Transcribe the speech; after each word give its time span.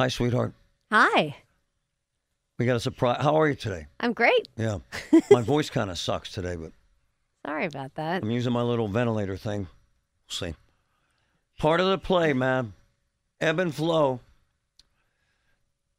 Hi, 0.00 0.08
sweetheart. 0.08 0.54
Hi. 0.90 1.36
We 2.58 2.64
got 2.64 2.76
a 2.76 2.80
surprise. 2.80 3.18
How 3.20 3.38
are 3.38 3.46
you 3.46 3.54
today? 3.54 3.86
I'm 4.00 4.14
great. 4.14 4.48
Yeah. 4.56 4.78
My 5.30 5.42
voice 5.42 5.68
kind 5.68 5.90
of 5.90 5.98
sucks 5.98 6.32
today, 6.32 6.56
but 6.56 6.72
Sorry 7.44 7.66
about 7.66 7.96
that. 7.96 8.22
I'm 8.22 8.30
using 8.30 8.54
my 8.54 8.62
little 8.62 8.88
ventilator 8.88 9.36
thing. 9.36 9.58
We'll 9.60 10.52
see. 10.52 10.54
Part 11.58 11.80
of 11.80 11.88
the 11.88 11.98
play, 11.98 12.32
man. 12.32 12.72
Ebb 13.42 13.58
and 13.58 13.74
flow. 13.74 14.20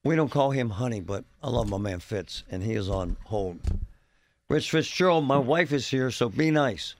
We 0.04 0.16
don't 0.16 0.32
call 0.32 0.50
him 0.50 0.72
honey, 0.72 1.02
but 1.02 1.24
I 1.44 1.52
love 1.52 1.70
my 1.70 1.78
man 1.78 2.00
Fitz, 2.00 2.42
and 2.50 2.64
he 2.64 2.74
is 2.74 2.90
on 2.90 3.18
hold. 3.26 3.60
Rich 4.50 4.72
Fitzgerald, 4.72 5.26
my 5.28 5.38
wife 5.38 5.72
is 5.72 5.88
here, 5.88 6.10
so 6.10 6.28
be 6.28 6.50
nice. 6.50 6.96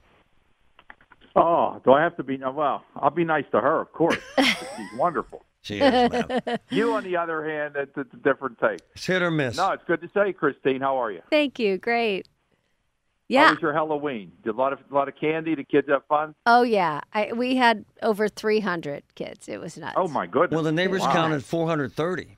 Oh, 1.36 1.82
do 1.84 1.94
I 1.94 2.04
have 2.04 2.16
to 2.18 2.24
be? 2.24 2.38
Well, 2.38 2.86
I'll 2.96 3.10
be 3.10 3.24
nice 3.24 3.46
to 3.54 3.60
her, 3.60 3.82
of 3.82 3.92
course. 3.92 4.20
She's 4.38 5.00
wonderful. 5.00 5.44
She 5.62 5.80
is, 5.80 6.10
man. 6.12 6.42
You, 6.72 6.94
on 6.94 7.04
the 7.04 7.18
other 7.18 7.48
hand, 7.48 7.76
it's, 7.78 7.92
it's 7.96 8.14
a 8.14 8.18
different 8.18 8.58
take. 8.60 8.80
It's 8.96 9.06
hit 9.06 9.22
or 9.22 9.30
miss. 9.32 9.58
No, 9.58 9.72
it's 9.72 9.84
good 9.86 10.02
to 10.02 10.10
say, 10.14 10.34
Christine. 10.34 10.82
How 10.82 10.98
are 11.02 11.12
you? 11.12 11.22
Thank 11.30 11.60
you. 11.60 11.78
Great. 11.78 12.28
How 12.28 13.36
Yeah. 13.36 13.52
was 13.52 13.62
your 13.62 13.72
Halloween? 13.74 14.32
Did 14.44 14.50
a 14.56 14.58
lot 14.58 14.74
of 14.74 14.80
a 14.90 14.94
lot 14.94 15.08
of 15.08 15.16
candy? 15.16 15.56
Did 15.56 15.70
kids 15.70 15.88
have 15.90 16.06
fun? 16.08 16.34
Oh 16.46 16.64
yeah. 16.64 17.02
I, 17.14 17.32
we 17.34 17.56
had 17.56 17.86
over 18.02 18.28
300 18.28 19.04
kids. 19.16 19.48
It 19.48 19.60
was 19.62 19.78
nuts. 19.78 19.96
Oh 19.98 20.08
my 20.08 20.26
goodness! 20.28 20.56
Well, 20.56 20.64
the 20.64 20.72
neighbors 20.72 21.02
Wow. 21.02 21.14
counted 21.14 21.46
430. 21.46 22.38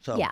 So 0.00 0.16
Yeah. 0.16 0.30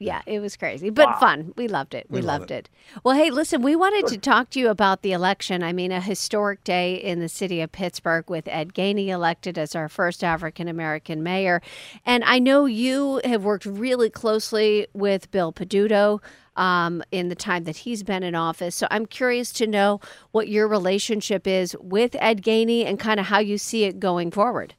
Yeah, 0.00 0.22
it 0.26 0.38
was 0.38 0.56
crazy, 0.56 0.90
but 0.90 1.08
Wow. 1.08 1.18
fun. 1.18 1.52
We 1.56 1.66
loved 1.66 1.92
it. 1.92 2.06
We, 2.08 2.20
We 2.20 2.26
love 2.26 2.42
loved 2.42 2.50
it. 2.52 2.70
Well, 3.02 3.16
hey, 3.16 3.30
listen, 3.30 3.62
we 3.62 3.74
wanted 3.74 4.06
to 4.06 4.18
talk 4.18 4.48
to 4.50 4.60
you 4.60 4.68
about 4.68 5.02
the 5.02 5.10
election. 5.10 5.64
I 5.64 5.72
mean, 5.72 5.90
a 5.90 6.00
historic 6.00 6.62
day 6.62 6.94
in 6.94 7.18
the 7.18 7.28
city 7.28 7.60
of 7.60 7.72
Pittsburgh 7.72 8.30
with 8.30 8.46
Ed 8.46 8.74
Gainey 8.74 9.08
elected 9.08 9.58
as 9.58 9.74
our 9.74 9.88
first 9.88 10.22
African 10.22 10.68
American 10.68 11.24
mayor. 11.24 11.60
And 12.06 12.22
I 12.24 12.38
know 12.38 12.64
you 12.66 13.20
have 13.24 13.42
worked 13.42 13.66
really 13.66 14.08
closely 14.08 14.86
with 14.92 15.32
Bill 15.32 15.52
Peduto 15.52 16.20
um, 16.54 17.02
in 17.10 17.28
the 17.28 17.34
time 17.34 17.64
that 17.64 17.78
he's 17.78 18.04
been 18.04 18.22
in 18.22 18.36
office. 18.36 18.76
So 18.76 18.86
I'm 18.92 19.04
curious 19.06 19.52
to 19.54 19.66
know 19.66 20.00
what 20.30 20.46
your 20.46 20.68
relationship 20.68 21.48
is 21.48 21.74
with 21.80 22.14
Ed 22.20 22.42
Gainey 22.42 22.84
and 22.86 23.00
kind 23.00 23.18
of 23.18 23.26
how 23.26 23.40
you 23.40 23.58
see 23.58 23.82
it 23.82 23.98
going 23.98 24.30
forward. 24.30 24.74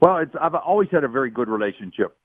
Well, 0.00 0.18
it's, 0.18 0.34
I've 0.40 0.54
always 0.54 0.90
had 0.92 1.02
a 1.02 1.08
very 1.08 1.30
good 1.30 1.48
relationship 1.48 2.16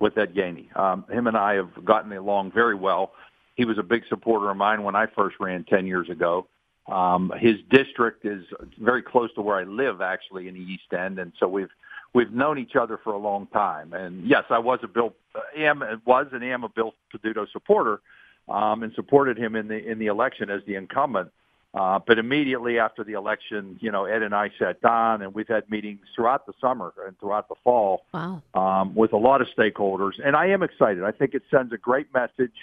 with 0.00 0.18
Ed 0.18 0.34
Gainey. 0.34 0.74
Um, 0.76 1.04
him 1.08 1.26
and 1.26 1.36
I 1.36 1.54
have 1.54 1.84
gotten 1.84 2.12
along 2.12 2.52
very 2.52 2.74
well. 2.74 3.12
He 3.54 3.64
was 3.64 3.78
a 3.78 3.82
big 3.82 4.02
supporter 4.08 4.50
of 4.50 4.56
mine 4.56 4.82
when 4.82 4.96
I 4.96 5.06
first 5.06 5.36
ran 5.38 5.64
10 5.64 5.86
years 5.86 6.08
ago. 6.08 6.48
Um, 6.90 7.32
his 7.38 7.56
district 7.70 8.24
is 8.24 8.44
very 8.80 9.02
close 9.02 9.32
to 9.34 9.42
where 9.42 9.56
I 9.56 9.64
live, 9.64 10.00
actually, 10.00 10.48
in 10.48 10.54
the 10.54 10.60
East 10.60 10.92
End, 10.92 11.18
and 11.18 11.32
so 11.38 11.46
we've 11.46 11.68
we've 12.14 12.32
known 12.32 12.58
each 12.58 12.74
other 12.74 12.98
for 13.04 13.12
a 13.12 13.18
long 13.18 13.46
time. 13.48 13.92
And 13.92 14.26
yes, 14.26 14.44
I 14.50 14.58
was 14.58 14.80
a 14.82 14.88
Bill, 14.88 15.14
am 15.56 15.84
was 16.04 16.26
and 16.32 16.42
am 16.42 16.64
a 16.64 16.68
Bill 16.68 16.94
Peduto 17.14 17.46
supporter, 17.52 18.00
um, 18.48 18.82
and 18.82 18.92
supported 18.94 19.38
him 19.38 19.54
in 19.54 19.68
the 19.68 19.76
in 19.76 19.98
the 19.98 20.06
election 20.06 20.50
as 20.50 20.62
the 20.66 20.74
incumbent. 20.74 21.30
Uh, 21.72 22.00
but 22.04 22.18
immediately 22.18 22.80
after 22.80 23.04
the 23.04 23.12
election, 23.12 23.78
you 23.80 23.92
know, 23.92 24.04
Ed 24.04 24.22
and 24.22 24.34
I 24.34 24.50
sat 24.58 24.80
down, 24.80 25.22
and 25.22 25.32
we've 25.32 25.46
had 25.46 25.70
meetings 25.70 26.00
throughout 26.16 26.44
the 26.46 26.52
summer 26.60 26.92
and 27.06 27.16
throughout 27.20 27.48
the 27.48 27.54
fall 27.62 28.02
Wow. 28.12 28.42
um, 28.54 28.94
with 28.96 29.12
a 29.12 29.16
lot 29.16 29.40
of 29.40 29.46
stakeholders. 29.56 30.14
And 30.24 30.34
I 30.34 30.46
am 30.48 30.64
excited. 30.64 31.04
I 31.04 31.12
think 31.12 31.32
it 31.34 31.42
sends 31.48 31.72
a 31.72 31.76
great 31.78 32.12
message. 32.12 32.54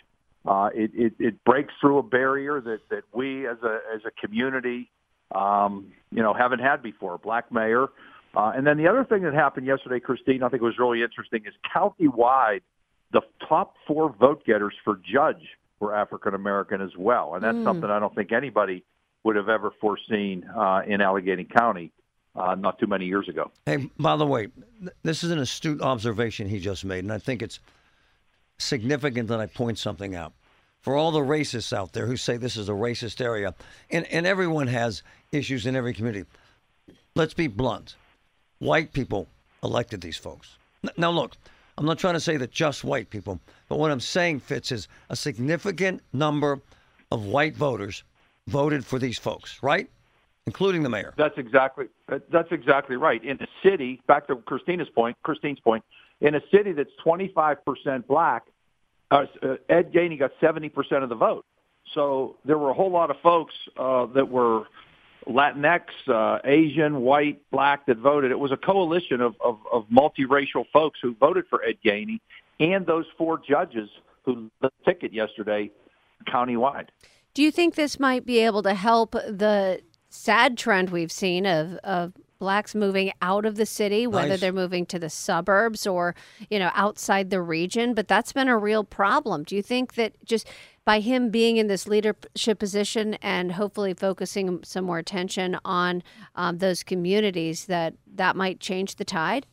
Uh, 0.46 0.70
it, 0.76 0.92
it, 0.94 1.14
it 1.20 1.44
breaks 1.46 1.74
through 1.80 2.00
a 2.00 2.04
barrier 2.04 2.60
that, 2.60 2.80
that 2.90 3.04
we 3.14 3.48
as 3.48 3.58
a 3.64 3.80
as 3.96 4.02
a 4.06 4.12
community, 4.12 4.90
um, 5.34 5.88
you 6.12 6.22
know, 6.22 6.34
haven't 6.34 6.60
had 6.60 6.84
before. 6.84 7.18
Black 7.18 7.50
mayor. 7.52 7.88
Uh, 8.36 8.52
and 8.56 8.68
then 8.68 8.78
the 8.78 8.88
other 8.88 9.06
thing 9.06 9.24
that 9.24 9.34
happened 9.34 9.66
yesterday, 9.66 10.00
Christine, 10.02 10.44
I 10.44 10.50
think 10.50 10.62
was 10.62 10.78
really 10.78 11.02
interesting, 11.02 11.44
is 11.46 11.54
county-wide, 11.74 12.62
the 13.12 13.22
top 13.48 13.76
four 13.88 14.10
vote 14.20 14.46
getters 14.46 14.74
for 14.84 15.00
judge 15.04 15.42
were 15.80 15.96
African 15.96 16.34
American 16.34 16.82
as 16.82 16.96
well, 16.98 17.36
and 17.36 17.44
that's 17.44 17.58
Mm. 17.58 17.64
something 17.64 17.90
I 17.90 18.00
don't 18.00 18.14
think 18.14 18.32
anybody 18.34 18.84
would 19.24 19.36
have 19.36 19.50
ever 19.50 19.72
foreseen 19.82 20.44
uh, 20.56 20.82
in 20.88 21.02
Allegheny 21.02 21.44
County 21.44 21.92
uh, 22.36 22.56
not 22.56 22.80
too 22.80 22.88
many 22.88 23.06
years 23.06 23.28
ago. 23.28 23.52
Hey, 23.66 23.90
by 24.00 24.16
the 24.16 24.26
way, 24.26 24.48
th- 24.80 24.92
this 25.04 25.24
is 25.24 25.32
an 25.32 25.40
astute 25.40 25.82
observation 25.82 26.48
he 26.48 26.60
just 26.60 26.86
made, 26.86 27.04
and 27.04 27.12
I 27.12 27.18
think 27.18 27.42
it's 27.42 27.60
significant 28.60 29.28
that 29.30 29.40
I 29.40 29.48
point 29.48 29.80
something 29.80 30.16
out. 30.16 30.34
For 30.82 30.96
all 30.96 31.12
the 31.12 31.20
racists 31.20 31.74
out 31.74 31.94
there 31.94 32.06
who 32.06 32.16
say 32.16 32.38
this 32.38 32.56
is 32.56 32.70
a 32.70 32.74
racist 32.74 33.20
area, 33.20 33.56
and, 33.90 34.06
and 34.06 34.26
everyone 34.26 34.68
has 34.68 35.04
issues 35.32 35.66
in 35.66 35.76
every 35.76 35.94
community, 35.94 36.26
let's 37.16 37.34
be 37.34 37.48
blunt. 37.48 37.96
White 38.60 38.94
people 38.94 39.28
elected 39.64 40.02
these 40.02 40.18
folks. 40.18 40.58
Now, 40.96 41.12
look, 41.12 41.36
I'm 41.78 41.86
not 41.86 42.00
trying 42.00 42.14
to 42.14 42.20
say 42.20 42.38
that 42.38 42.52
just 42.52 42.84
white 42.84 43.10
people, 43.10 43.40
but 43.68 43.80
what 43.80 43.92
I'm 43.92 44.00
saying, 44.00 44.40
Fitz, 44.40 44.72
is 44.72 44.88
a 45.10 45.16
significant 45.16 46.02
number 46.14 46.62
of 47.12 47.26
white 47.26 47.56
voters 47.56 48.04
voted 48.48 48.86
for 48.86 49.00
these 49.00 49.18
folks, 49.18 49.62
right? 49.62 49.90
Including 50.46 50.84
the 50.84 50.90
mayor. 50.90 51.14
That's 51.18 51.38
exactly 51.38 51.88
that's 52.08 52.52
exactly 52.52 52.96
right. 52.96 53.24
In 53.24 53.38
a 53.42 53.48
city, 53.62 54.02
back 54.08 54.28
to 54.28 54.38
Christina's 54.38 54.90
point, 54.90 55.18
Christine's 55.22 55.60
point, 55.60 55.84
in 56.22 56.36
a 56.36 56.42
city 56.52 56.72
that's 56.72 56.92
25% 57.06 58.08
black, 58.08 58.44
uh, 59.12 59.26
uh, 59.44 59.56
Ed 59.70 59.92
Gainey 59.92 60.18
got 60.18 60.32
70% 60.42 61.04
of 61.04 61.10
the 61.10 61.16
vote. 61.16 61.46
So 61.94 62.38
there 62.46 62.58
were 62.58 62.70
a 62.70 62.74
whole 62.74 62.92
lot 62.92 63.12
of 63.12 63.18
folks 63.22 63.54
uh, 63.78 64.08
that 64.08 64.30
were 64.30 64.64
Latinx, 65.28 65.82
uh, 66.08 66.40
Asian, 66.44 67.02
white, 67.02 67.42
black 67.52 67.86
that 67.88 67.98
voted. 67.98 68.32
It 68.32 68.40
was 68.40 68.52
a 68.52 68.58
coalition 68.58 69.22
of, 69.22 69.36
of, 69.44 69.60
of 69.72 69.86
multiracial 69.90 70.66
folks 70.72 71.00
who 71.02 71.16
voted 71.16 71.46
for 71.50 71.64
Ed 71.64 71.78
Gainey 71.86 72.20
and 72.60 72.86
those 72.86 73.06
four 73.18 73.38
judges 73.38 73.90
who 74.24 74.50
the 74.62 74.72
ticket 74.86 75.14
yesterday 75.14 75.72
countywide. 76.28 76.88
Do 77.38 77.44
you 77.44 77.52
think 77.52 77.76
this 77.76 78.00
might 78.00 78.26
be 78.26 78.40
able 78.40 78.64
to 78.64 78.74
help 78.74 79.12
the 79.12 79.82
sad 80.10 80.58
trend 80.58 80.90
we've 80.90 81.12
seen 81.12 81.46
of, 81.46 81.76
of 81.84 82.14
blacks 82.40 82.74
moving 82.74 83.12
out 83.22 83.46
of 83.46 83.58
the 83.58 83.66
city, 83.68 84.08
whether 84.08 84.30
Nice. 84.30 84.40
they're 84.40 84.52
moving 84.52 84.88
to 84.88 84.98
the 84.98 85.12
suburbs 85.12 85.86
or, 85.86 86.16
you 86.50 86.58
know, 86.58 86.72
outside 86.74 87.30
the 87.30 87.40
region? 87.40 87.94
But 87.94 88.08
that's 88.08 88.34
been 88.34 88.48
a 88.48 88.58
real 88.58 88.84
problem. 88.84 89.44
Do 89.44 89.56
you 89.56 89.62
think 89.62 89.94
that 89.94 90.16
just 90.26 90.48
by 90.84 91.00
him 91.00 91.30
being 91.30 91.58
in 91.58 91.68
this 91.68 91.88
leadership 91.88 92.58
position 92.58 93.14
and 93.22 93.52
hopefully 93.52 93.94
focusing 93.94 94.64
some 94.64 94.86
more 94.86 94.98
attention 94.98 95.60
on 95.64 96.02
um, 96.34 96.58
those 96.58 96.82
communities, 96.82 97.66
that 97.66 97.94
that 98.16 98.36
might 98.36 98.60
change 98.60 98.96
the 98.96 99.06
tide? 99.06 99.46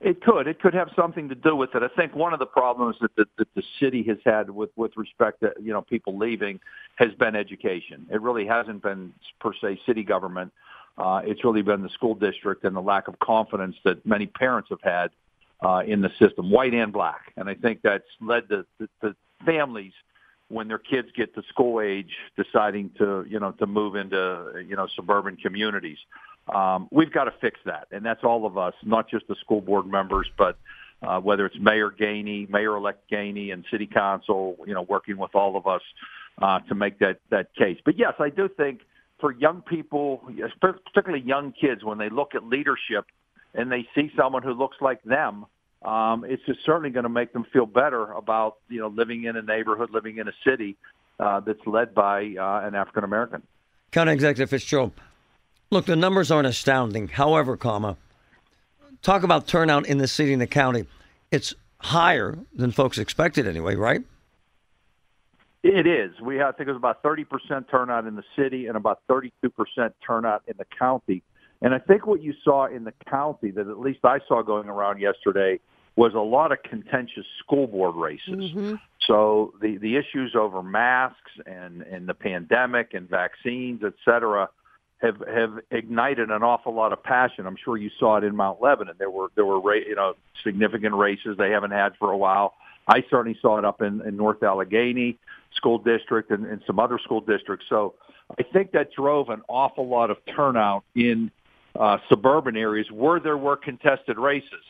It 0.00 0.22
could. 0.22 0.46
It 0.46 0.60
could 0.60 0.74
have 0.74 0.90
something 0.94 1.28
to 1.30 1.34
do 1.34 1.56
with 1.56 1.74
it. 1.74 1.82
I 1.82 1.88
think 1.96 2.14
one 2.14 2.32
of 2.32 2.38
the 2.38 2.46
problems 2.46 2.96
that 3.00 3.14
the, 3.16 3.24
that 3.38 3.48
the 3.54 3.62
city 3.80 4.02
has 4.08 4.18
had 4.24 4.50
with, 4.50 4.70
with 4.76 4.96
respect 4.96 5.40
to 5.40 5.52
you 5.62 5.72
know 5.72 5.82
people 5.82 6.18
leaving 6.18 6.60
has 6.96 7.12
been 7.18 7.34
education. 7.34 8.06
It 8.10 8.20
really 8.20 8.46
hasn't 8.46 8.82
been 8.82 9.12
per 9.40 9.52
se 9.54 9.80
city 9.86 10.02
government. 10.02 10.52
Uh, 10.98 11.20
it's 11.24 11.44
really 11.44 11.62
been 11.62 11.82
the 11.82 11.90
school 11.90 12.14
district 12.14 12.64
and 12.64 12.74
the 12.74 12.80
lack 12.80 13.08
of 13.08 13.18
confidence 13.18 13.76
that 13.84 14.04
many 14.06 14.26
parents 14.26 14.70
have 14.70 14.80
had 14.82 15.10
uh, 15.64 15.82
in 15.86 16.00
the 16.00 16.10
system, 16.18 16.50
white 16.50 16.74
and 16.74 16.92
black. 16.92 17.32
And 17.36 17.48
I 17.48 17.54
think 17.54 17.80
that's 17.82 18.04
led 18.20 18.48
to, 18.48 18.66
to 19.02 19.14
families 19.44 19.92
when 20.48 20.68
their 20.68 20.78
kids 20.78 21.08
get 21.16 21.34
to 21.34 21.42
school 21.48 21.80
age 21.80 22.10
deciding 22.36 22.90
to 22.98 23.24
you 23.28 23.40
know 23.40 23.52
to 23.52 23.66
move 23.66 23.96
into 23.96 24.62
you 24.66 24.76
know 24.76 24.86
suburban 24.94 25.36
communities. 25.36 25.98
Um, 26.48 26.88
we've 26.90 27.12
got 27.12 27.24
to 27.24 27.32
fix 27.40 27.58
that, 27.64 27.88
and 27.90 28.04
that's 28.04 28.22
all 28.22 28.46
of 28.46 28.56
us, 28.56 28.74
not 28.84 29.10
just 29.10 29.26
the 29.28 29.34
school 29.40 29.60
board 29.60 29.86
members, 29.86 30.28
but 30.38 30.56
uh, 31.02 31.18
whether 31.20 31.44
it's 31.46 31.56
Mayor 31.60 31.90
Gainey, 31.90 32.48
Mayor-elect 32.48 33.10
Gainey, 33.10 33.52
and 33.52 33.64
City 33.70 33.86
Council, 33.86 34.56
you 34.66 34.74
know, 34.74 34.82
working 34.82 35.18
with 35.18 35.34
all 35.34 35.56
of 35.56 35.66
us 35.66 35.82
uh, 36.40 36.60
to 36.68 36.74
make 36.74 36.98
that 37.00 37.18
that 37.30 37.54
case. 37.54 37.78
But 37.84 37.98
yes, 37.98 38.14
I 38.18 38.30
do 38.30 38.48
think 38.48 38.80
for 39.20 39.32
young 39.32 39.62
people, 39.62 40.22
particularly 40.60 41.24
young 41.24 41.52
kids, 41.52 41.82
when 41.82 41.98
they 41.98 42.08
look 42.08 42.34
at 42.34 42.44
leadership 42.44 43.06
and 43.54 43.72
they 43.72 43.86
see 43.94 44.10
someone 44.16 44.42
who 44.42 44.52
looks 44.52 44.76
like 44.80 45.02
them, 45.02 45.46
um, 45.82 46.24
it's 46.24 46.42
just 46.46 46.60
certainly 46.64 46.90
going 46.90 47.04
to 47.04 47.10
make 47.10 47.32
them 47.32 47.44
feel 47.52 47.66
better 47.66 48.12
about 48.12 48.56
you 48.68 48.80
know 48.80 48.88
living 48.88 49.24
in 49.24 49.36
a 49.36 49.42
neighborhood, 49.42 49.90
living 49.90 50.18
in 50.18 50.28
a 50.28 50.32
city 50.46 50.76
uh, 51.20 51.40
that's 51.40 51.64
led 51.66 51.94
by 51.94 52.34
uh, 52.38 52.66
an 52.66 52.74
African 52.74 53.04
American. 53.04 53.42
County 53.90 54.12
Executive 54.12 54.50
Fitzgerald. 54.50 54.92
Look, 55.70 55.86
the 55.86 55.96
numbers 55.96 56.30
aren't 56.30 56.46
astounding. 56.46 57.08
However, 57.08 57.56
comma, 57.56 57.96
talk 59.02 59.22
about 59.22 59.46
turnout 59.46 59.86
in 59.86 59.98
the 59.98 60.08
city 60.08 60.32
and 60.32 60.40
the 60.40 60.46
county. 60.46 60.86
It's 61.30 61.54
higher 61.78 62.38
than 62.54 62.70
folks 62.70 62.98
expected 62.98 63.46
anyway, 63.46 63.74
right? 63.74 64.02
It 65.62 65.86
is. 65.86 66.20
We 66.20 66.36
have, 66.36 66.54
I 66.54 66.56
think 66.56 66.68
it 66.68 66.72
was 66.72 66.78
about 66.78 67.02
30% 67.02 67.68
turnout 67.68 68.06
in 68.06 68.14
the 68.14 68.22
city 68.36 68.66
and 68.66 68.76
about 68.76 69.00
32% 69.10 69.30
turnout 70.06 70.42
in 70.46 70.54
the 70.58 70.66
county. 70.78 71.22
And 71.60 71.74
I 71.74 71.78
think 71.78 72.06
what 72.06 72.22
you 72.22 72.34
saw 72.44 72.66
in 72.66 72.84
the 72.84 72.92
county 73.10 73.50
that 73.50 73.66
at 73.66 73.80
least 73.80 74.00
I 74.04 74.20
saw 74.28 74.42
going 74.42 74.68
around 74.68 75.00
yesterday 75.00 75.58
was 75.96 76.12
a 76.14 76.20
lot 76.20 76.52
of 76.52 76.62
contentious 76.62 77.24
school 77.42 77.66
board 77.66 77.96
races. 77.96 78.52
Mm-hmm. 78.52 78.74
So 79.06 79.54
the, 79.60 79.78
the 79.78 79.96
issues 79.96 80.36
over 80.38 80.62
masks 80.62 81.32
and, 81.46 81.82
and 81.82 82.06
the 82.06 82.14
pandemic 82.14 82.92
and 82.92 83.08
vaccines, 83.08 83.82
et 83.84 83.94
cetera, 84.04 84.48
have 84.98 85.22
have 85.28 85.58
ignited 85.70 86.30
an 86.30 86.42
awful 86.42 86.74
lot 86.74 86.92
of 86.92 87.02
passion. 87.02 87.46
I'm 87.46 87.56
sure 87.62 87.76
you 87.76 87.90
saw 87.98 88.16
it 88.16 88.24
in 88.24 88.34
Mount 88.34 88.62
Lebanon. 88.62 88.94
There 88.98 89.10
were 89.10 89.28
there 89.34 89.44
were 89.44 89.74
you 89.76 89.94
know 89.94 90.14
significant 90.42 90.94
races 90.94 91.36
they 91.36 91.50
haven't 91.50 91.72
had 91.72 91.94
for 91.98 92.10
a 92.10 92.16
while. 92.16 92.54
I 92.88 93.02
certainly 93.10 93.36
saw 93.42 93.58
it 93.58 93.64
up 93.64 93.82
in, 93.82 94.00
in 94.02 94.16
North 94.16 94.42
Allegheny 94.42 95.18
school 95.54 95.78
district 95.78 96.30
and, 96.30 96.46
and 96.46 96.62
some 96.66 96.78
other 96.78 96.98
school 97.02 97.20
districts. 97.20 97.66
So 97.68 97.94
I 98.38 98.42
think 98.42 98.72
that 98.72 98.92
drove 98.92 99.28
an 99.28 99.42
awful 99.48 99.88
lot 99.88 100.10
of 100.10 100.18
turnout 100.34 100.84
in 100.94 101.30
uh, 101.74 101.98
suburban 102.08 102.56
areas 102.56 102.90
where 102.90 103.20
there 103.20 103.36
were 103.36 103.56
contested 103.56 104.18
races 104.18 104.62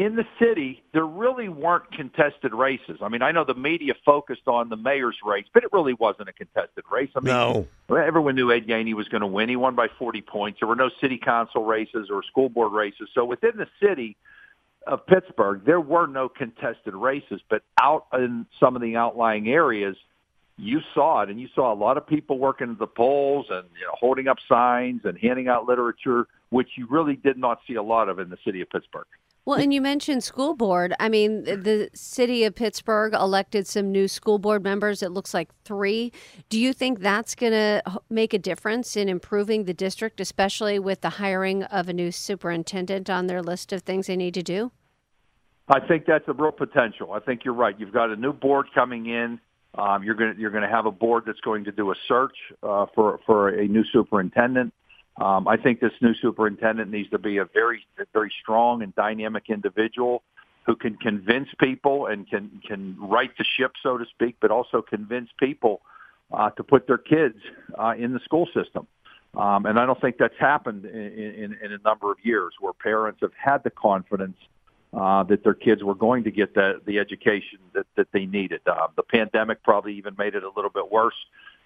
in 0.00 0.16
the 0.16 0.24
city, 0.38 0.82
there 0.94 1.04
really 1.04 1.50
weren't 1.50 1.92
contested 1.92 2.54
races. 2.54 3.00
I 3.02 3.08
mean, 3.10 3.20
I 3.20 3.32
know 3.32 3.44
the 3.44 3.52
media 3.52 3.92
focused 4.02 4.48
on 4.48 4.70
the 4.70 4.76
mayor's 4.76 5.18
race, 5.22 5.44
but 5.52 5.62
it 5.62 5.68
really 5.74 5.92
wasn't 5.92 6.30
a 6.30 6.32
contested 6.32 6.84
race. 6.90 7.10
I 7.14 7.20
mean, 7.20 7.34
no. 7.34 7.68
everyone 7.94 8.34
knew 8.34 8.50
Ed 8.50 8.66
Gainey 8.66 8.94
was 8.94 9.08
going 9.08 9.20
to 9.20 9.26
win. 9.26 9.50
He 9.50 9.56
won 9.56 9.74
by 9.74 9.88
40 9.98 10.22
points. 10.22 10.60
There 10.60 10.68
were 10.68 10.74
no 10.74 10.88
city 11.02 11.18
council 11.22 11.66
races 11.66 12.08
or 12.10 12.22
school 12.22 12.48
board 12.48 12.72
races. 12.72 13.10
So 13.14 13.26
within 13.26 13.58
the 13.58 13.66
city 13.78 14.16
of 14.86 15.06
Pittsburgh, 15.06 15.66
there 15.66 15.82
were 15.82 16.06
no 16.06 16.30
contested 16.30 16.94
races, 16.94 17.42
but 17.50 17.62
out 17.78 18.06
in 18.14 18.46
some 18.58 18.76
of 18.76 18.80
the 18.80 18.96
outlying 18.96 19.50
areas, 19.50 19.98
you 20.56 20.80
saw 20.94 21.20
it, 21.20 21.28
and 21.28 21.38
you 21.38 21.48
saw 21.54 21.74
a 21.74 21.76
lot 21.76 21.98
of 21.98 22.06
people 22.06 22.38
working 22.38 22.70
at 22.70 22.78
the 22.78 22.86
polls 22.86 23.48
and 23.50 23.68
you 23.78 23.84
know, 23.84 23.92
holding 24.00 24.28
up 24.28 24.38
signs 24.48 25.02
and 25.04 25.18
handing 25.18 25.48
out 25.48 25.66
literature, 25.66 26.26
which 26.48 26.70
you 26.76 26.86
really 26.88 27.16
did 27.16 27.36
not 27.36 27.60
see 27.66 27.74
a 27.74 27.82
lot 27.82 28.08
of 28.08 28.18
in 28.18 28.30
the 28.30 28.38
city 28.46 28.62
of 28.62 28.70
Pittsburgh. 28.70 29.06
Well, 29.46 29.58
and 29.58 29.72
you 29.72 29.80
mentioned 29.80 30.22
school 30.22 30.54
board. 30.54 30.94
I 31.00 31.08
mean, 31.08 31.44
the 31.44 31.88
city 31.94 32.44
of 32.44 32.54
Pittsburgh 32.54 33.14
elected 33.14 33.66
some 33.66 33.90
new 33.90 34.06
school 34.06 34.38
board 34.38 34.62
members. 34.62 35.02
It 35.02 35.10
looks 35.10 35.32
like 35.32 35.48
three. 35.64 36.12
Do 36.50 36.60
you 36.60 36.72
think 36.72 37.00
that's 37.00 37.34
going 37.34 37.52
to 37.52 37.82
make 38.10 38.34
a 38.34 38.38
difference 38.38 38.96
in 38.96 39.08
improving 39.08 39.64
the 39.64 39.74
district, 39.74 40.20
especially 40.20 40.78
with 40.78 41.00
the 41.00 41.10
hiring 41.10 41.64
of 41.64 41.88
a 41.88 41.92
new 41.92 42.12
superintendent 42.12 43.08
on 43.08 43.26
their 43.26 43.42
list 43.42 43.72
of 43.72 43.82
things 43.82 44.08
they 44.08 44.16
need 44.16 44.34
to 44.34 44.42
do? 44.42 44.72
I 45.68 45.80
think 45.80 46.04
that's 46.06 46.28
a 46.28 46.32
real 46.32 46.52
potential. 46.52 47.12
I 47.12 47.20
think 47.20 47.44
you're 47.44 47.54
right. 47.54 47.78
You've 47.78 47.92
got 47.92 48.10
a 48.10 48.16
new 48.16 48.32
board 48.32 48.66
coming 48.74 49.06
in. 49.06 49.40
Um, 49.76 50.02
you're 50.02 50.14
going 50.16 50.36
to 50.36 50.68
have 50.68 50.84
a 50.84 50.90
board 50.90 51.24
that's 51.26 51.40
going 51.40 51.64
to 51.64 51.72
do 51.72 51.92
a 51.92 51.94
search 52.08 52.36
uh, 52.62 52.86
for 52.94 53.20
for 53.24 53.48
a 53.48 53.68
new 53.68 53.84
superintendent. 53.92 54.74
Um, 55.20 55.46
I 55.46 55.58
think 55.58 55.80
this 55.80 55.92
new 56.00 56.14
superintendent 56.14 56.90
needs 56.90 57.10
to 57.10 57.18
be 57.18 57.36
a 57.36 57.44
very, 57.44 57.86
very 58.12 58.32
strong 58.40 58.82
and 58.82 58.94
dynamic 58.94 59.44
individual 59.48 60.22
who 60.64 60.74
can 60.74 60.96
convince 60.96 61.48
people 61.58 62.06
and 62.06 62.28
can 62.28 62.60
can 62.66 62.96
right 62.98 63.30
the 63.36 63.44
ship, 63.44 63.72
so 63.82 63.98
to 63.98 64.06
speak, 64.06 64.36
but 64.40 64.50
also 64.50 64.80
convince 64.80 65.28
people 65.38 65.82
uh, 66.32 66.50
to 66.50 66.62
put 66.62 66.86
their 66.86 66.98
kids 66.98 67.36
uh, 67.78 67.94
in 67.98 68.12
the 68.14 68.20
school 68.20 68.48
system. 68.54 68.86
Um, 69.36 69.66
and 69.66 69.78
I 69.78 69.86
don't 69.86 70.00
think 70.00 70.16
that's 70.18 70.38
happened 70.38 70.84
in, 70.86 70.92
in, 70.94 71.56
in 71.62 71.72
a 71.72 71.78
number 71.84 72.10
of 72.10 72.18
years, 72.22 72.54
where 72.60 72.72
parents 72.72 73.20
have 73.20 73.32
had 73.36 73.62
the 73.62 73.70
confidence 73.70 74.36
uh, 74.92 75.22
that 75.24 75.44
their 75.44 75.54
kids 75.54 75.84
were 75.84 75.94
going 75.94 76.24
to 76.24 76.30
get 76.30 76.54
the 76.54 76.80
the 76.86 76.98
education 76.98 77.58
that 77.74 77.86
that 77.96 78.08
they 78.12 78.24
needed. 78.24 78.60
Uh, 78.66 78.88
the 78.96 79.02
pandemic 79.02 79.62
probably 79.62 79.94
even 79.94 80.14
made 80.16 80.34
it 80.34 80.44
a 80.44 80.50
little 80.56 80.70
bit 80.70 80.90
worse 80.90 81.14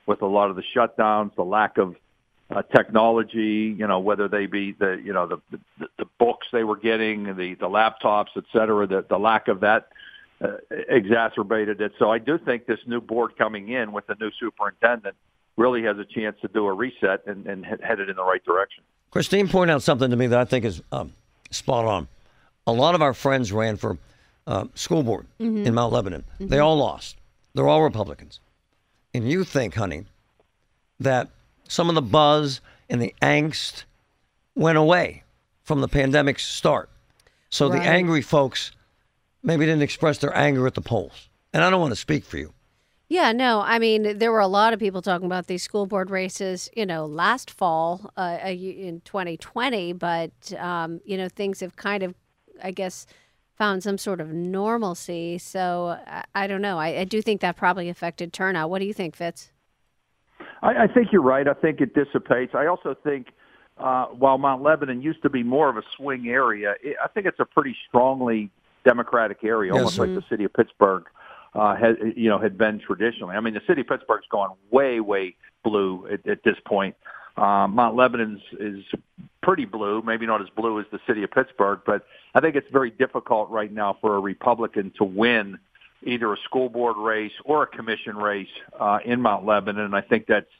with 0.06 0.22
a 0.22 0.26
lot 0.26 0.50
of 0.50 0.56
the 0.56 0.64
shutdowns, 0.74 1.34
the 1.36 1.44
lack 1.44 1.78
of 1.78 1.94
uh, 2.50 2.62
technology, 2.74 3.74
you 3.78 3.86
know, 3.86 3.98
whether 3.98 4.28
they 4.28 4.46
be 4.46 4.72
the, 4.72 5.00
you 5.02 5.12
know, 5.12 5.26
the, 5.26 5.38
the, 5.50 5.86
the 5.98 6.04
books 6.18 6.46
they 6.52 6.64
were 6.64 6.76
getting, 6.76 7.24
the, 7.36 7.54
the 7.54 7.68
laptops, 7.68 8.28
et 8.36 8.44
cetera, 8.52 8.86
the, 8.86 9.04
the 9.08 9.18
lack 9.18 9.48
of 9.48 9.60
that 9.60 9.88
uh, 10.42 10.56
exacerbated 10.70 11.80
it. 11.80 11.92
So 11.98 12.10
I 12.10 12.18
do 12.18 12.38
think 12.38 12.66
this 12.66 12.80
new 12.86 13.00
board 13.00 13.36
coming 13.38 13.70
in 13.70 13.92
with 13.92 14.06
the 14.06 14.16
new 14.20 14.30
superintendent 14.38 15.16
really 15.56 15.82
has 15.84 15.98
a 15.98 16.04
chance 16.04 16.36
to 16.42 16.48
do 16.48 16.66
a 16.66 16.72
reset 16.72 17.26
and, 17.26 17.46
and 17.46 17.64
headed 17.64 18.10
in 18.10 18.16
the 18.16 18.24
right 18.24 18.44
direction. 18.44 18.82
Christine 19.10 19.48
pointed 19.48 19.72
out 19.72 19.82
something 19.82 20.10
to 20.10 20.16
me 20.16 20.26
that 20.26 20.38
I 20.38 20.44
think 20.44 20.64
is 20.64 20.82
um, 20.90 21.12
spot 21.50 21.84
on. 21.84 22.08
A 22.66 22.72
lot 22.72 22.94
of 22.94 23.02
our 23.02 23.14
friends 23.14 23.52
ran 23.52 23.76
for 23.76 23.96
uh, 24.46 24.66
school 24.74 25.02
board 25.02 25.26
mm-hmm. 25.40 25.66
in 25.66 25.74
Mount 25.74 25.92
Lebanon. 25.92 26.24
Mm-hmm. 26.34 26.48
They 26.48 26.58
all 26.58 26.76
lost. 26.76 27.16
They're 27.54 27.68
all 27.68 27.82
Republicans. 27.82 28.40
And 29.14 29.30
you 29.30 29.44
think, 29.44 29.74
honey, 29.74 30.06
that 30.98 31.28
some 31.68 31.88
of 31.88 31.94
the 31.94 32.02
buzz 32.02 32.60
and 32.88 33.00
the 33.00 33.14
angst 33.22 33.84
went 34.54 34.78
away 34.78 35.24
from 35.62 35.80
the 35.80 35.88
pandemic's 35.88 36.44
start. 36.44 36.90
So 37.50 37.68
right. 37.68 37.80
the 37.80 37.88
angry 37.88 38.22
folks 38.22 38.72
maybe 39.42 39.64
didn't 39.64 39.82
express 39.82 40.18
their 40.18 40.36
anger 40.36 40.66
at 40.66 40.74
the 40.74 40.80
polls. 40.80 41.28
And 41.52 41.62
I 41.62 41.70
don't 41.70 41.80
want 41.80 41.92
to 41.92 41.96
speak 42.00 42.24
for 42.24 42.38
you. 42.38 42.52
Yeah, 43.08 43.32
no, 43.32 43.60
I 43.60 43.78
mean, 43.78 44.18
there 44.18 44.32
were 44.32 44.40
a 44.40 44.46
lot 44.46 44.72
of 44.72 44.80
people 44.80 45.02
talking 45.02 45.26
about 45.26 45.46
these 45.46 45.62
school 45.62 45.86
board 45.86 46.10
races, 46.10 46.70
you 46.74 46.86
know, 46.86 47.04
last 47.04 47.50
fall 47.50 48.10
uh, 48.16 48.38
in 48.42 49.02
2020, 49.04 49.92
but, 49.92 50.32
um, 50.58 51.00
you 51.04 51.16
know, 51.18 51.28
things 51.28 51.60
have 51.60 51.76
kind 51.76 52.02
of, 52.02 52.14
I 52.62 52.70
guess, 52.70 53.06
found 53.56 53.82
some 53.82 53.98
sort 53.98 54.20
of 54.20 54.32
normalcy. 54.32 55.38
So 55.38 55.98
I, 56.06 56.24
I 56.34 56.46
don't 56.46 56.62
know. 56.62 56.78
I, 56.78 57.00
I 57.00 57.04
do 57.04 57.20
think 57.20 57.40
that 57.42 57.56
probably 57.56 57.88
affected 57.88 58.32
turnout. 58.32 58.70
What 58.70 58.80
do 58.80 58.86
you 58.86 58.94
think, 58.94 59.14
Fitz? 59.14 59.52
I, 60.64 60.84
I 60.84 60.86
think 60.86 61.12
you're 61.12 61.22
right. 61.22 61.46
I 61.46 61.52
think 61.52 61.80
it 61.80 61.94
dissipates. 61.94 62.54
I 62.54 62.66
also 62.66 62.96
think 63.04 63.28
uh, 63.78 64.06
while 64.06 64.38
Mount 64.38 64.62
Lebanon 64.62 65.02
used 65.02 65.22
to 65.22 65.30
be 65.30 65.42
more 65.42 65.68
of 65.68 65.76
a 65.76 65.82
swing 65.96 66.28
area, 66.28 66.74
it, 66.82 66.96
I 67.02 67.08
think 67.08 67.26
it's 67.26 67.38
a 67.38 67.44
pretty 67.44 67.76
strongly 67.88 68.50
Democratic 68.84 69.44
area, 69.44 69.72
yes. 69.72 69.78
almost 69.78 69.98
like 69.98 70.14
the 70.14 70.24
city 70.28 70.44
of 70.44 70.52
Pittsburgh 70.52 71.04
uh, 71.54 71.76
had 71.76 71.96
you 72.16 72.28
know 72.28 72.38
had 72.38 72.58
been 72.58 72.80
traditionally. 72.80 73.36
I 73.36 73.40
mean, 73.40 73.54
the 73.54 73.62
city 73.66 73.82
of 73.82 73.86
Pittsburgh's 73.86 74.26
gone 74.30 74.54
way 74.70 75.00
way 75.00 75.36
blue 75.62 76.06
at, 76.10 76.26
at 76.26 76.42
this 76.44 76.56
point. 76.66 76.96
Um, 77.36 77.74
Mount 77.74 77.96
Lebanon's 77.96 78.42
is 78.60 78.84
pretty 79.42 79.64
blue, 79.64 80.02
maybe 80.02 80.26
not 80.26 80.40
as 80.40 80.48
blue 80.56 80.78
as 80.80 80.86
the 80.92 81.00
city 81.06 81.22
of 81.24 81.30
Pittsburgh, 81.30 81.80
but 81.84 82.06
I 82.34 82.40
think 82.40 82.54
it's 82.56 82.70
very 82.70 82.90
difficult 82.90 83.50
right 83.50 83.72
now 83.72 83.98
for 84.00 84.16
a 84.16 84.20
Republican 84.20 84.92
to 84.98 85.04
win 85.04 85.58
either 86.04 86.32
a 86.32 86.36
school 86.44 86.68
board 86.68 86.96
race 86.96 87.32
or 87.44 87.62
a 87.62 87.66
commission 87.66 88.16
race 88.16 88.48
uh, 88.78 88.98
in 89.04 89.20
Mount 89.20 89.44
Lebanon. 89.44 89.84
And 89.84 89.96
I 89.96 90.00
think 90.00 90.26
that's 90.26 90.50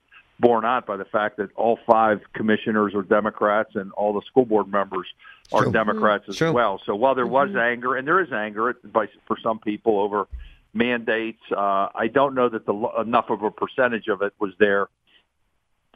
borne 0.41 0.65
out 0.65 0.87
by 0.87 0.97
the 0.97 1.05
fact 1.05 1.37
that 1.37 1.51
all 1.55 1.79
five 1.87 2.21
commissioners 2.33 2.95
are 2.95 3.03
Democrats 3.03 3.71
and 3.75 3.93
all 3.93 4.13
the 4.13 4.23
school 4.27 4.45
board 4.45 4.69
members 4.69 5.07
are 5.53 5.65
True. 5.65 5.73
Democrats 5.73 6.25
as 6.29 6.37
True. 6.37 6.53
well. 6.53 6.81
So 6.85 6.95
while 6.95 7.15
there 7.15 7.27
was 7.27 7.51
mm-hmm. 7.51 7.59
anger, 7.59 7.97
and 7.97 8.07
there 8.07 8.21
is 8.21 8.33
anger 8.33 8.75
by, 8.85 9.07
for 9.27 9.37
some 9.43 9.59
people 9.59 10.01
over 10.01 10.27
mandates, 10.73 11.43
uh, 11.53 11.89
I 11.95 12.09
don't 12.13 12.35
know 12.35 12.49
that 12.49 12.67
the 12.67 12.75
enough 13.01 13.31
of 13.31 13.43
a 13.43 13.51
percentage 13.51 14.09
of 14.09 14.23
it 14.23 14.33
was 14.39 14.53
there 14.59 14.89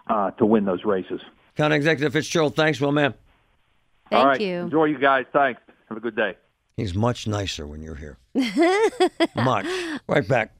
uh, 0.06 0.31
to 0.33 0.47
win 0.47 0.65
those 0.65 0.85
races. 0.85 1.21
County 1.56 1.77
Executive 1.77 2.12
Fitzgerald, 2.12 2.55
thanks, 2.55 2.81
well, 2.81 2.93
man. 2.93 3.15
Thank 4.11 4.21
all 4.21 4.27
right. 4.27 4.41
you. 4.41 4.56
Enjoy 4.56 4.85
you 4.85 4.99
guys. 4.99 5.27
Thanks. 5.33 5.61
Have 5.89 5.99
a 5.99 6.00
good 6.00 6.17
day. 6.17 6.37
He's 6.79 6.95
much 6.95 7.27
nicer 7.27 7.67
when 7.67 7.83
you're 7.83 7.97
here. 7.97 8.19
much. 9.35 9.67
Right 10.07 10.29
back. 10.29 10.52